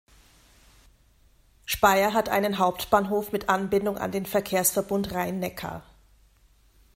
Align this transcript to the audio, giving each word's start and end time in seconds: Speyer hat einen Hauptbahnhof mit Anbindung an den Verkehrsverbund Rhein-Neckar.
Speyer 1.67 2.13
hat 2.15 2.27
einen 2.27 2.57
Hauptbahnhof 2.57 3.31
mit 3.31 3.49
Anbindung 3.49 3.99
an 3.99 4.11
den 4.11 4.25
Verkehrsverbund 4.25 5.13
Rhein-Neckar. 5.13 5.83